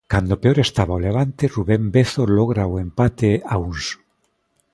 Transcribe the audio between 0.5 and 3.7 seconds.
estaba o Levante, Rubén Vezo logra o empate a